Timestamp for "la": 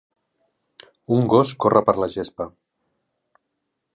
2.05-2.09